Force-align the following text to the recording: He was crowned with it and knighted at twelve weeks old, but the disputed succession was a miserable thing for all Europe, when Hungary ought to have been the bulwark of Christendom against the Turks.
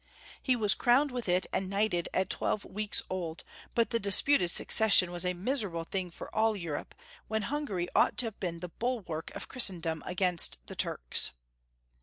He 0.41 0.55
was 0.55 0.73
crowned 0.73 1.11
with 1.11 1.29
it 1.29 1.45
and 1.53 1.69
knighted 1.69 2.09
at 2.11 2.31
twelve 2.31 2.65
weeks 2.65 3.03
old, 3.07 3.43
but 3.75 3.91
the 3.91 3.99
disputed 3.99 4.49
succession 4.49 5.11
was 5.11 5.23
a 5.23 5.35
miserable 5.35 5.83
thing 5.83 6.09
for 6.09 6.33
all 6.33 6.55
Europe, 6.55 6.95
when 7.27 7.43
Hungary 7.43 7.87
ought 7.93 8.17
to 8.17 8.25
have 8.25 8.39
been 8.39 8.61
the 8.61 8.69
bulwark 8.69 9.29
of 9.35 9.47
Christendom 9.47 10.01
against 10.07 10.57
the 10.65 10.75
Turks. 10.75 11.33